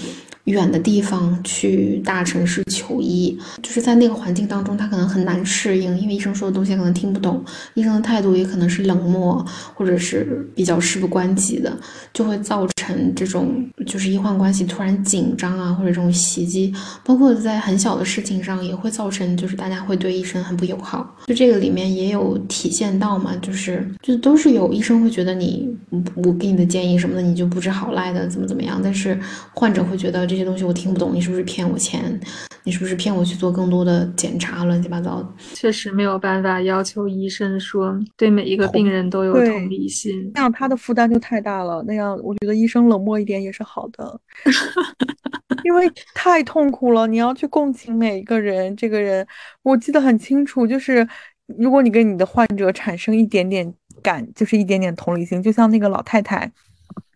[0.48, 11.78] 远的地方去大城市求医，就是在那个环境当中，他可能很难适应，因为医生说的东西可能听不懂，医生的态度也可能是冷漠，或者是比较事不关己的，
[12.14, 16.74] 就会造成这种就是医患关系突然紧张啊，或者这种袭击。
[17.04, 17.87] 包括在很小。
[17.88, 21.16] 小的事情上也会造成，就是大家会对医生很不友好。
[21.26, 25.74] 就这个里面也有体现到嘛，就是就都是有医生会觉得你，
[26.18, 29.18] 我给你的建议什么的你就不知好赖的怎么怎么样，但是
[29.54, 32.20] 患者会觉得这些东西我听不懂，你是不是骗我钱？
[32.66, 34.66] 你是不是骗我去做更多的检查？
[34.66, 41.82] 乱七八糟的，确实没有办法要求医生说对每一个病人都有同理心，那样他的负担就太大了。
[41.88, 44.20] 那样我觉得医生冷漠一点也是好的。
[45.68, 48.74] 因为太痛苦了，你要去共情每一个人。
[48.78, 49.28] 这个人
[49.64, 51.06] 我记得很清楚，就是
[51.46, 56.50] 如果你跟你的患者产生一点点感，就是一点点同理心，就像那个老太太，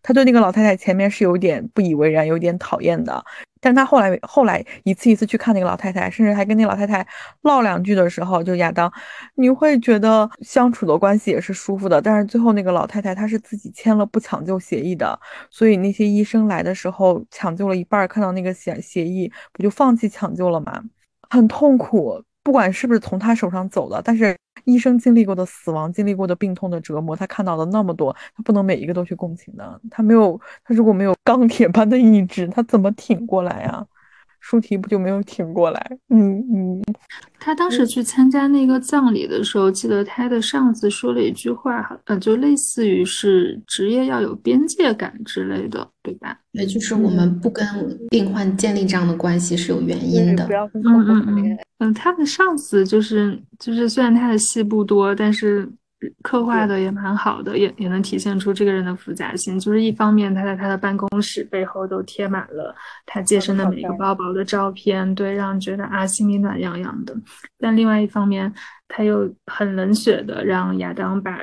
[0.03, 3.23] 她对那个老太太前面是有点不以为然，有点讨厌的。
[3.61, 7.05] 但他后来后来一次一次去看那个老太太，甚至还跟那老太太
[7.43, 8.91] 唠两句的时候，就亚当，
[9.35, 12.01] 你会觉得相处的关系也是舒服的。
[12.01, 15.17] 但是最后那个老太太她是自己签了不抢救协议的，
[15.49, 20.81] 所以那些医生来的时候抢救了一半，看到那个协协议不就放弃抢救了吗？
[21.29, 22.21] 很痛苦。
[22.43, 29.79] 不管是不是从他手上走的，但是医生经历过的死亡、经历过的病痛的折磨，他看到了那么多，他不能每一个都去共情的。
[29.89, 33.85] 他没有，他如果没有钢铁般的意志，他怎么挺过来呀？
[34.41, 35.97] 舒提不就没有挺过来？
[36.09, 36.83] 嗯嗯。
[37.39, 46.37] 他当时去参加那个葬礼的时候，记得他的上司说了一句话，呃，就类似于是职业要有边界感之类的，对吧？
[46.53, 47.65] 对，就是我们不跟
[48.09, 50.45] 病患建立这样的关系是有原因的。
[50.45, 51.63] 不要跟客户谈恋爱。
[51.79, 55.71] 嗯，他的上司就是就是，虽然他的戏不多，但是。
[56.23, 59.59] 刻画的也蛮好的，也也能体现出这个人的复杂性。
[59.59, 67.15] 就是一方面，他在他的办公室背后都贴满了他接生的每个宝宝的照片，对，让人觉得啊，心里暖洋洋的。
[67.59, 68.51] 但另外一方面，
[68.87, 71.37] 他又很冷血的让亚当把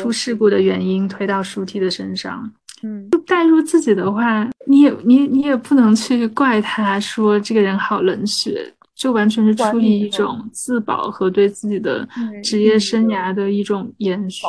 [0.00, 2.50] 出事故的原因推到舒提的身上。
[2.82, 8.72] 嗯，就带入自己的话，你也你你也不能去怪他说这个人好冷血。
[8.96, 12.08] 就完全是出于一种自保和对自己的
[12.42, 14.44] 职业生涯的一种延续。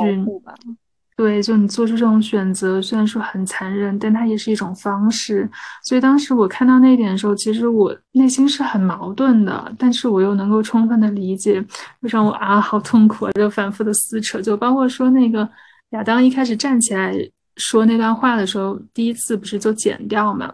[1.17, 5.49] 对，就你做出这种选择，虽然说很残忍，但它也是一种方式。
[5.81, 11.61] 所以当时我看到那一点的时候，其实我内心是很矛盾的，但是我又能够充分的理解，
[12.01, 14.41] 就让我啊好痛苦啊，就反复的撕扯。
[14.41, 15.49] 就包括说那个
[15.91, 17.15] 亚当一开始站起来
[17.55, 20.53] 说那段话的时候，第一次不是就剪掉嘛？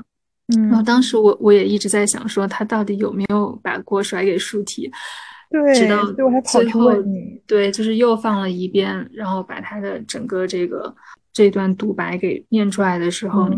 [0.52, 4.92] 然后当时我我也一直在想，说他到底有没有把锅甩给舒提？
[5.50, 6.06] 对，直到
[6.44, 6.92] 最后，
[7.46, 10.96] 对，就是又放了一遍，然后把他的整个这个
[11.34, 13.50] 这段独白给念出来的时候，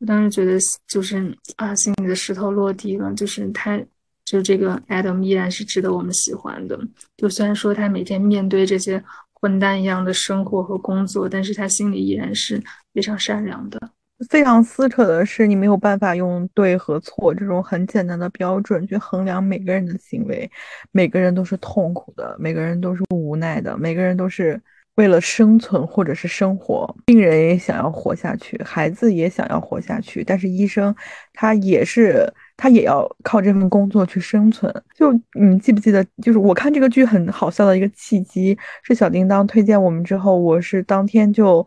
[0.00, 3.12] 我当时觉得就是啊，心里的石头落地了。
[3.12, 3.78] 就是他，
[4.24, 6.80] 就这个 Adam 依然是值得我们喜欢的。
[7.18, 9.02] 就虽然说他每天面对这些
[9.34, 12.58] 混蛋一样的生活和工作，但是他心里依然是
[12.94, 13.90] 非常善良的。
[14.28, 20.50] 非常撕扯的是，你没有办法用对和错这种很简单的标准去衡量每个人的行为。
[20.90, 24.60] 每个人都是痛苦的，每个人都是无奈的，每个人都是
[24.96, 26.92] 为了生存或者是生活。
[27.06, 30.92] 病人也想要活下去，孩子也想要活下去，但是医生
[31.32, 34.72] 他也是，他也要靠这份工作去生存。
[34.96, 41.64] 就你记不记得，就是我看这个剧很好笑的一个契机，是小叮当推荐我们之后，我是当天就。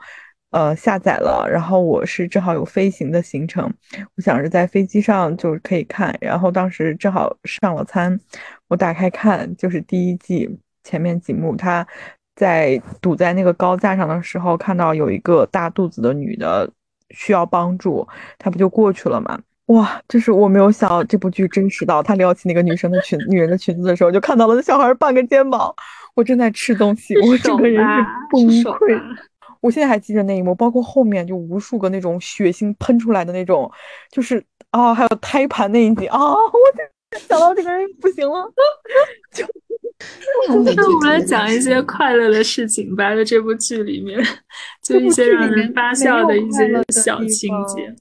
[0.52, 3.72] 呃，下载了，然后我是正好有飞行的行程，
[4.16, 8.20] 我想着在飞机上就可以看，然后当时正好上了餐，
[8.68, 10.50] 我打开看，就是第一季
[10.84, 11.88] 前面几幕，他
[12.36, 16.70] 在堵在那个高架上的时候，看到有一个大肚子的女的
[17.12, 18.06] 需要帮助，
[18.38, 19.40] 他不就过去了吗？
[19.68, 25.74] 哇，就是我没有想到这部剧真实到他撩起那个女生的裙女人的裙子的时候，就看到了那小孩半个肩膀，
[26.14, 29.02] 我正在吃东西，我整个人是崩溃。
[29.62, 33.71] 我现在还记着那一幕，包括后面就无数个那种血腥喷出来的那种，
[34.12, 38.52] 就是啊，还有胎盘那一集啊，我想到这个人不行了。
[39.32, 39.45] 就
[40.76, 44.19] 那我们来讲一些快乐的事情吧，在这部剧里面，
[44.82, 47.93] 就一些让人发笑的一些小情节。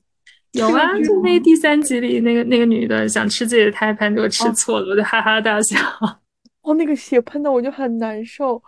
[0.52, 5.76] 有啊，就那第三集里，那个那个女的想吃自己的胎盘，结果吃错了，我就哈哈大笑。
[6.62, 8.60] 哦，那个血喷的我就很难受。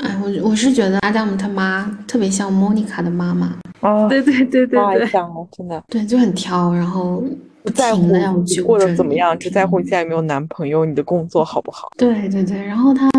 [0.00, 7.22] 哎，我我是觉得阿达姆他妈特别像莫妮卡的妈妈哦，对对对对对，像了，真的，对，就很挑，然后
[7.62, 8.06] 不在乎
[8.46, 11.88] 你过得怎么样，只在乎你现在有没有男朋友，你的工作好不好？
[11.96, 13.10] 对对对，然后他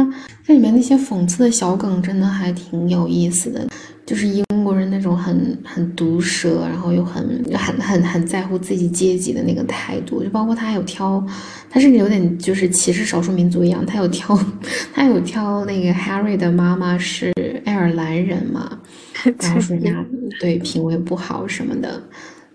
[0.44, 3.68] 这里面那些讽刺的小梗真的还挺有意思的。
[4.06, 11.24] 就是英国人那种很很毒舌，然后又很很很很在乎自己阶级的那个态度，就包括他还有挑，
[11.70, 14.38] 他甚至有点就是歧视少数民族一样，他有挑，
[14.94, 17.32] 他有挑那个 Harry 的妈妈是
[17.66, 18.80] 爱尔兰人嘛，
[19.40, 20.06] 然后说人家
[20.40, 22.02] 对品味不好什么的。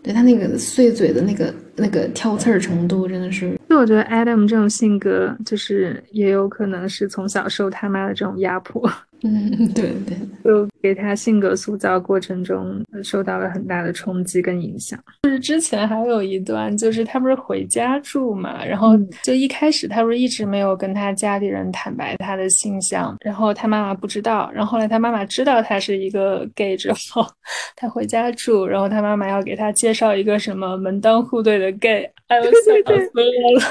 [0.02, 8.88] 对他那个碎嘴的那个那个挑刺儿程度，真的是，就我觉得 Adam 这种性格，就是也有可能是从小受他妈的这种压迫。
[9.26, 14.96] 嗯，对对，就给他性格塑造过程中受到了很大的冲击跟影响。
[15.24, 27.26] 就是之前还有一段，就是他不是回家住嘛，然后就一开始他不是一直没有跟他家里人坦白他的性向，然后他妈妈不知道，然后后来他妈妈知道他是一个 gay 之后，
[27.74, 33.10] 他回家住，然后他妈妈要给他介绍一个什么门当户对的 gay，哎呦，笑死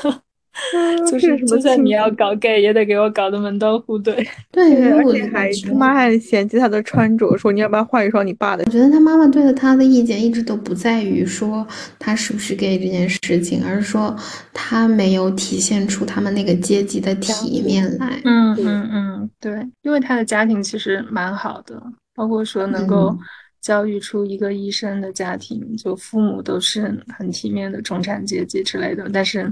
[0.03, 0.21] 我了。
[1.11, 4.15] 就是，就算你要搞 gay，也得给我搞得门当户对。
[4.51, 8.63] 对，而且还他妈还嫌弃他的穿着，说你要不要换一双你爸的？
[8.65, 11.67] 我觉得他妈妈对的他的意见一直都不在于说
[11.99, 14.15] 他是不是 gay 这件事情，而是说
[14.53, 18.21] 他没有体现出他们那个阶级的体面来。
[18.23, 21.81] 嗯嗯嗯，对，因为他的家庭其实蛮好的，
[22.15, 23.13] 包括说能够
[23.61, 29.51] 教育出一个医生的家庭，就父母都是很体面的中产阶级之类的，但是。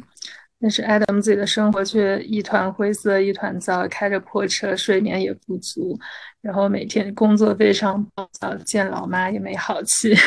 [0.64, 6.00] 但是 Adam 自己的生活却一团灰色，一团糟，开着破车，睡眠也不足，
[6.42, 10.16] 然后每天工作非常暴躁，见老妈也没好气。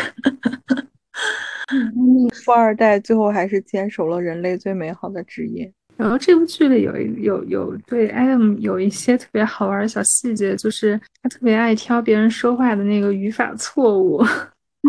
[2.45, 5.72] 富二代最后还是坚守了人类最美好的职业。
[5.97, 14.22] 然后这部剧里有一有有对 Adam 有一些特别好玩的小细节，就是他特别爱挑别人说话的那个语法错误。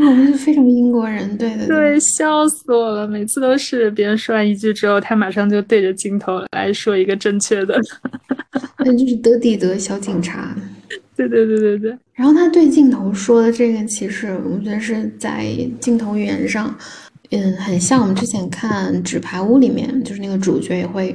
[0.06, 3.08] 我们是非常英国人，对的，对，笑死我了。
[3.08, 7.80] 每次都是别人说完一句之后，他马上就对着镜头来说一个正确的，
[8.80, 10.56] 那就是德底德小警察。
[11.16, 11.98] 对对对对对。
[12.14, 15.46] 然后他对镜头说的这个，其实我觉得是在
[15.80, 16.76] 镜头语言上。
[17.30, 21.14] 嗯，很像我们之前看《纸牌屋》里面，就是那个主角也会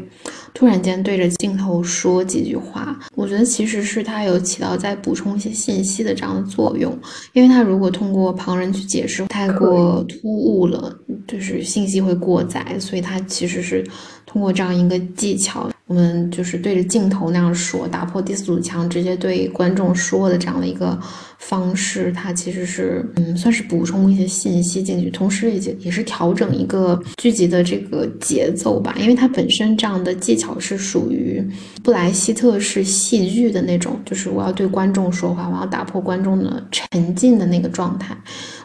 [0.55, 2.99] 突然间对着镜头说几句话。
[3.15, 6.97] 我觉得其实是他有起到在补充一些信息的这样的作用，
[7.33, 10.95] 因为他如果通过旁人去解释太过突兀了，
[11.27, 13.83] 就是信息会过载，所以他其实是
[14.27, 15.71] 通过这样一个技巧。
[15.89, 20.99] 我们就是对着镜头那样说，打破第四堵墙，直接对观众说的这样的一个
[21.39, 28.95] 方式，它其实是嗯，算是补充一些信息进去，同时也也是调整一个剧集的这个节奏吧。
[28.99, 31.45] 因为它本身这样的技巧是属于
[31.83, 38.17] 布莱希特式戏剧的那种，就是我要对观众说话，我要打破观众的沉浸的那个状态。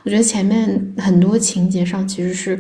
[0.06, 2.58] 我觉得前面很多情节上其实是。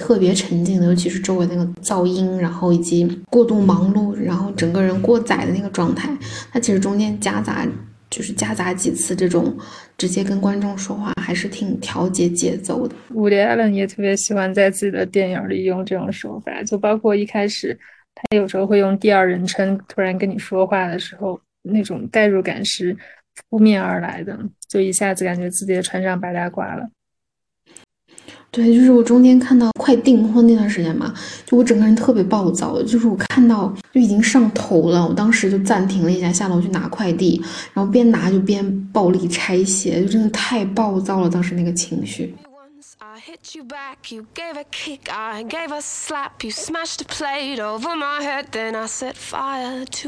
[0.00, 6.10] 特别沉静的，尤其是周围那个噪音，然后以及过度忙碌，然后整个人过载的那个状态，
[6.50, 7.68] 它其实中间夹杂，
[8.08, 9.54] 就是夹杂几次这种
[9.98, 12.96] 直接跟观众说话，还是挺调节节奏的。
[13.12, 17.78] 伍迪·艾伦也特别喜欢在自己的电影里用这种手法，就包括一开始
[18.14, 22.96] 他有时候会用第二人称突然跟你说话的时候，那种代入感是
[23.50, 26.88] 扑面而来的，就一下子感觉自己也穿上白大褂了。
[28.52, 31.14] 对，就是我中间看到快订婚那段时间嘛，
[31.46, 37.40] 就我整个人特别暴躁，就是我看到就已经上头了，我当时就暂停了一下，下楼去拿快递，
[37.72, 42.34] 然后边拿就边暴力拆卸，就真的太暴躁了，当时那个情绪。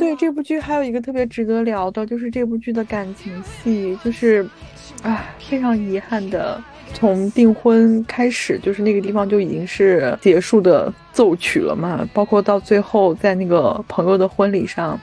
[0.01, 3.33] 对这部剧还有一个特别值得聊的，就是这部剧的感情
[3.63, 4.45] 戏，就是，
[5.03, 6.61] 啊，非常遗憾的。
[6.95, 12.09] 从订婚开始，就是那个地方就已经是结束的奏曲了嘛。
[12.13, 14.99] 包括到最后，在那个朋友的婚礼上，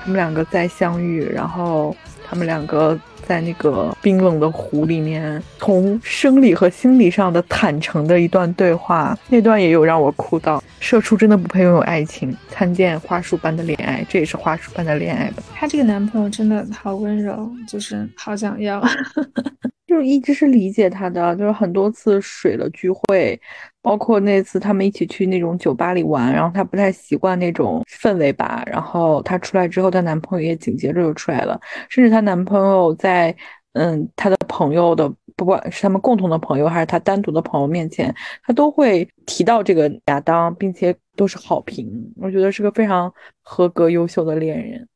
[0.00, 10.62] 他们两个再相遇，然后他们两个在那个冰冷的湖里面，从生理和心理上的坦诚的一段对话，那段也有让我哭到。
[10.78, 15.42] 社畜真的不配拥有爱情，参见花束般的恋爱，这也是花束般的恋爱吧。
[15.54, 18.80] 她这个男朋友真的好温柔，就是好想要。
[19.94, 23.40] 就一直是理解他的，就是很多次水了聚会，
[23.80, 33.34] 包括那次他们一起去那种酒吧里玩，然后他不太习惯那种氛围吧，然后她出来之后，她男朋友也紧接着就出来了，甚至她男朋友在
[33.74, 44.88] 嗯她的朋友的，不管是他们共同的朋友还是她单独的朋友面前，他都会提到这个亚当，并且都是好评，我觉得是个非常合格优秀的恋人。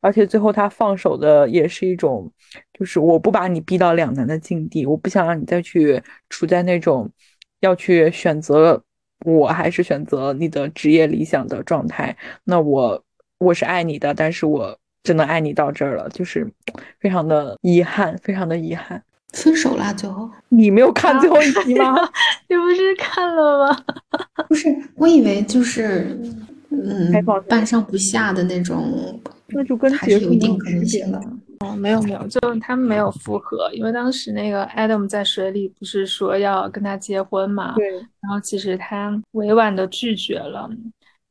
[0.00, 2.30] 而且最后他放手的也是一种，
[2.72, 7.10] 就是我不把你逼到两难的境地，我不想让你再去处在那种
[7.60, 8.82] 要去选择
[9.24, 12.16] 我还是选择你的职业理想的状态。
[12.44, 13.02] 那我
[13.38, 16.50] 我是爱你的，但是我只能爱你到这儿了，就是
[17.00, 19.02] 非常的遗憾，非常的遗憾。
[19.34, 21.94] 分手啦，最后你没有看最后一集吗？
[22.48, 23.84] 你不是看了吗？
[24.48, 26.18] 不是，我以为就是
[26.70, 27.12] 嗯，
[27.46, 29.20] 半上不下的那种。
[29.48, 31.20] 那就跟结束定可能性了。
[31.60, 37.74] 哦，没有没有，就他们没有复合，因为当时那个 Adam 在水里不是说要跟他结婚嘛？
[37.74, 37.90] 对。
[38.20, 40.70] 然后其实他委婉的拒绝了，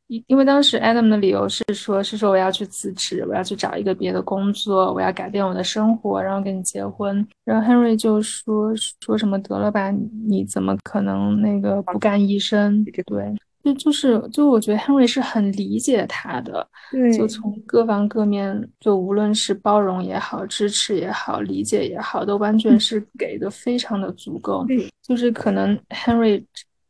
[0.07, 7.25] 因因为当时 Adam 的理由是说，是说我要去辞职，我要去找一个别的工作，我要改变我的生活，然后跟你结婚。
[7.45, 9.91] 然后 Henry 就说说什么得了吧，
[10.27, 12.83] 你怎么可能那个不干医生？
[13.05, 13.33] 对，
[13.67, 16.67] 就就是就我觉得 Henry 是很理解他的，
[17.17, 24.65] 就从各方各面，就无论是包容也好，支持也好，理解也好，都完全是给的非常的足够。
[24.65, 26.43] 对就是可能 Henry。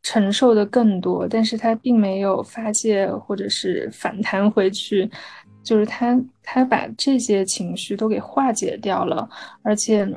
[0.04, 5.10] 承受的更多，但是他并没有发泄或者是反弹回去，
[5.62, 9.28] 就是他他把这些情绪都给化解掉了，
[9.64, 10.08] 而且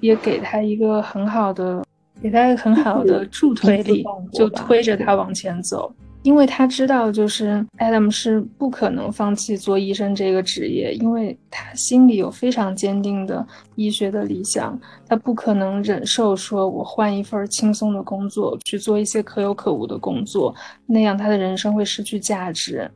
[0.00, 1.84] 也给他一个很好的，
[2.20, 5.94] 给他很好的助推力，就推着他往前走。
[6.26, 13.46] 因为他知道，就是 Adam 是不可能放弃做医生这个职业，因为他心里有非常坚定的
[13.76, 20.52] 医学的理想，他不可能忍受说我换一份轻松的工作去做一些可有可无的工作，
[20.84, 22.90] 那样他的人生会失去价值。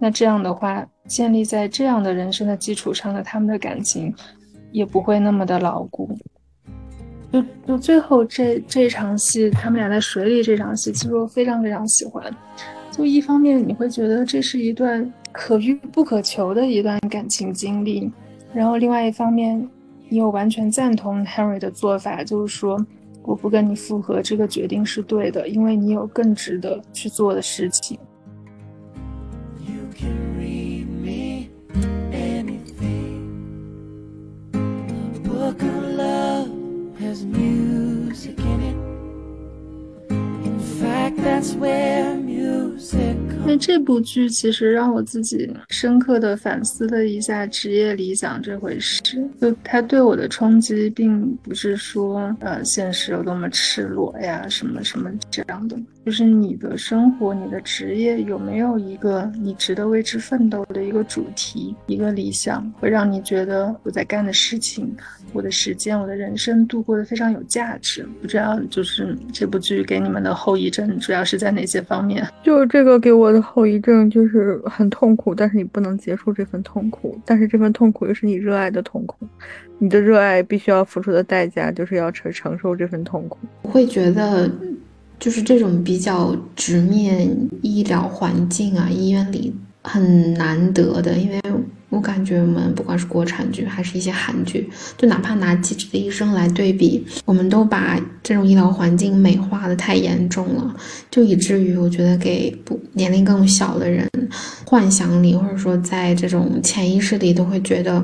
[0.00, 4.12] 那这样的话，建立在这样的人生的基础上的他们的感情，
[4.72, 6.10] 也不会那么的牢固。
[7.32, 12.22] 就就最后这这场戏，他们俩在水里这场戏，其实我非常非常喜欢。
[12.90, 18.12] 就一方面你会觉得这是一段可遇不可求的一段感情经历，
[18.52, 19.66] 然后另外一方面，
[20.10, 22.78] 你又完全赞同 Henry 的做法，就是说
[23.22, 27.98] 我不跟你复合这个决定是对的，因为你有更值得去做的事情。
[35.42, 36.61] has music
[37.12, 38.41] there's music
[43.44, 49.02] 那这部剧其实让我自己深刻的反思了一下职业理想这回事。
[49.40, 55.76] 就它对我的冲击，并不是说呃现实有多么赤裸呀，什么什么这样的。
[56.04, 64.92] 就是你的生活，你的职业有没有一个你值得为之奋斗的一个主题，一个理想，会让你觉得我在干的事情，
[65.32, 68.04] 我的时间，我的人生度过的非常有价值。
[68.20, 72.26] 不知道就是这部剧给你们的后遗症主要是在哪些方面？
[72.42, 79.28] 就这个给我的后遗症就是很痛苦，但是你不能结束这份痛苦，但是这份痛苦又是你热爱的痛苦，
[79.78, 83.38] 你的热爱必须要付出的代价就是要承承受这份痛苦。
[83.62, 84.50] 我会觉得。
[85.18, 89.54] 就是这种比较直面医疗环境啊，医院里
[89.84, 91.40] 很难得的，因为。
[91.92, 94.66] 我感觉我们不管是国产剧还是一些韩剧，
[94.96, 100.74] 就哪怕拿《机智的医生》来对比，我们都把这种医疗环境美化的太严重了，
[101.10, 104.08] 就以至于我觉得给不年龄更小的人
[104.64, 108.02] 幻想里，或者说在这种潜意识里，都会觉得，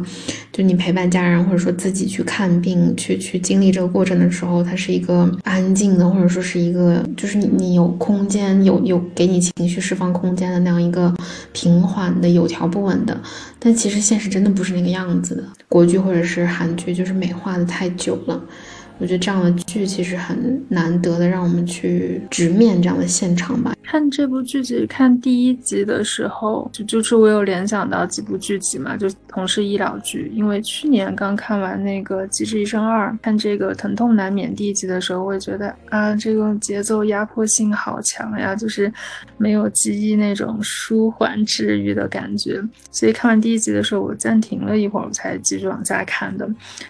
[0.53, 11.15] 就你陪伴家人或者说自己去看病去去经历这个过程的时候，它是一个安静的，或者说是一个就是你你有空间有有给你情绪释放空间的那样一个
[11.55, 13.19] 平缓的有条不紊的。
[13.61, 18.41] 但其实现实真的不是那个样子的，国剧或者是韩剧就是美化的太久了。
[18.99, 23.75] 我觉得这样的剧其实很难得的，让我们去直面这样的现场吧。
[23.85, 30.31] 看这部剧集，看第一集的时候，就就是我有联想到几部剧集嘛，就同是医疗剧。
[30.35, 38.93] 因为去年刚看完那个《机智医生二》，看这个《疼痛难免》第一集的时候，我也觉得啊，这个节奏压迫性好强呀，就是
[39.39, 42.61] 没有记忆那种舒缓治愈的感觉。
[42.91, 46.47] 所以看完第一集的时候，我暂停了一会儿，我才继续往下看的。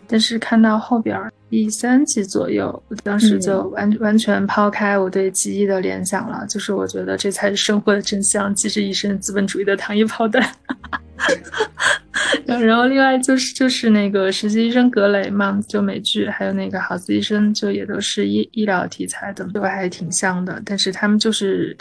[0.09, 1.31] 但是看到后边儿。
[1.51, 10.47] 第三季左右，我当时就完完全抛开我对记忆的联想了，就是我觉得这才是生活的真相，其实一身资本主义的糖衣炮弹。
[12.47, 20.61] 然后另外就是就是那个实习医生格雷嘛，就美剧，还有那个好医生，就也都是医医疗题材的，对我还挺像的。
[20.65, 21.77] 但是他们就是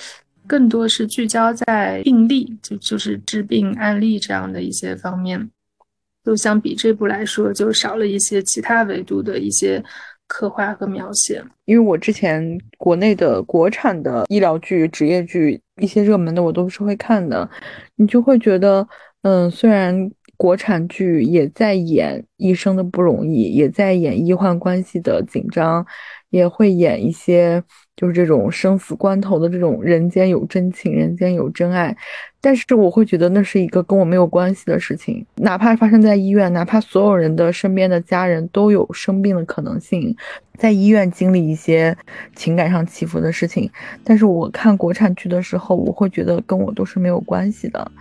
[0.46, 5.50] 更多是聚焦在病例，就就是治病案例这样的一些方面。
[6.28, 9.82] 就相比这部来说，就少了一些其他维度的一些
[10.28, 11.42] 刻画和描写。
[11.64, 17.50] 因为我之前国内的国产的医疗剧、职业剧一些热门的，我都是会看的。
[17.96, 18.86] 你就会觉得，
[19.22, 25.86] 嗯，虽然国产剧也在演医生的不容易，也在演医患关系的紧张，
[26.30, 27.64] 也会演一些。
[27.98, 31.98] 就是这种生死关头的这种人间有真情，人间有真爱，
[32.40, 40.16] 但是我会觉得那是一个跟我没有关系的事情，哪怕发生在医院，哪怕所有人的身边的家人都有生病的可能性，
[40.58, 41.98] 在医院经历一些
[42.36, 43.70] 情感上起伏的事情，
[44.04, 47.92] 但是我看国产剧的时候，我会觉得跟我都是没有关系的。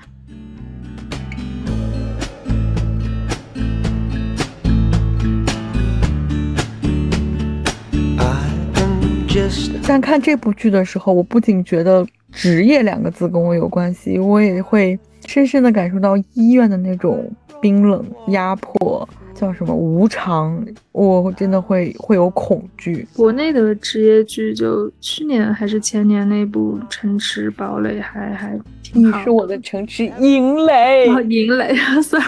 [9.86, 17.30] 但看这部剧的时候，我不仅觉得职业两个字跟我有关系，我也会深深的感受到医院的那种
[17.61, 19.09] 冰冷压迫。
[19.34, 20.66] 叫什么无常？
[20.92, 23.07] 我真的会会有恐惧。
[23.14, 29.18] 国内的职业剧，就去年还是前年那部《城池堡垒》，还还挺好。
[29.18, 32.24] 你是我的城池营垒，营垒啊， sorry。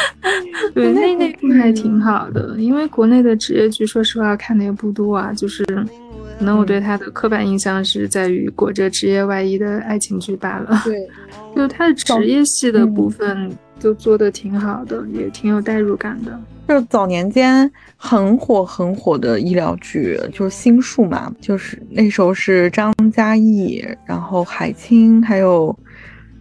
[0.74, 5.32] 对，那那部还挺好的，因为国内的职业剧，说实话看的也不多啊。
[5.32, 10.82] 就是可能我对他的刻板印象是在于裹着职业外衣的爱情剧罢了。
[10.84, 11.08] 对，
[11.54, 13.50] 就他的职业戏的部分。
[13.80, 16.40] 都做的挺好的，也挺有代入感的。
[16.68, 25.76] 就早年间很火很火的医疗剧，就是心术嘛，就是那时候是张嘉译，然后海清，还有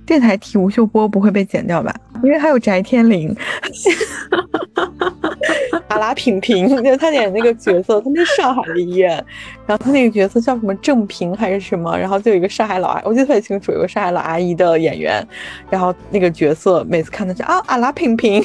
[0.05, 1.93] 电台替吴秀波不会被剪掉吧？
[2.23, 3.35] 因为还有翟天临。
[5.87, 9.09] 阿拉平平，就他演那个角色，他那上海的医院，
[9.65, 10.73] 然后他那个角色叫什么？
[10.75, 15.25] 郑平还是什么，然后就有一个上海老阿，我记得特别清楚，有个上海老阿姨的演员，
[15.69, 18.41] 然后那个角色每次看的是啊阿拉平平，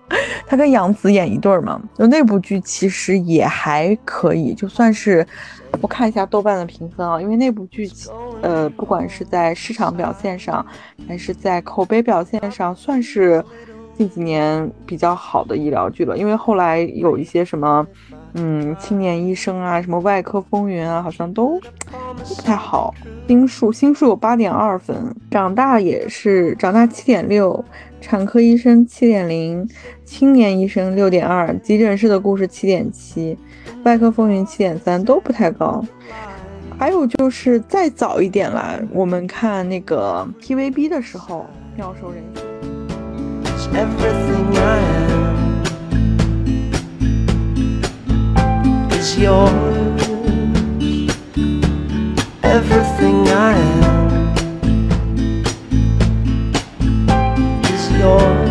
[0.46, 5.26] 他跟杨紫演一对儿嘛，就那部剧其实也还可以，就算是
[5.80, 7.88] 我看一下豆瓣的评分啊，因为那部剧，
[8.42, 10.64] 呃，不管是在市场表现上，
[11.08, 13.44] 还是在口碑表现上，算是。
[13.98, 17.86] 近几年比较好的医疗剧了，因为后来有一些什么，
[18.32, 21.60] 嗯，青年医生啊，什么外科风云啊，好像都
[22.34, 22.94] 不太好。
[23.28, 27.62] 心术心术有八点二分，长大也是长大七点六，
[28.00, 29.68] 产科医生七点零，
[30.06, 33.36] 青年医生六点二，急诊室的故事七点七，
[33.82, 35.84] 麦克风云七点三都不太高。
[36.78, 42.44] 还有就是再早一点啦，我们看那个 TVB 的时候，妙手仁心。
[52.42, 54.34] Everything I am
[57.72, 58.49] is yours.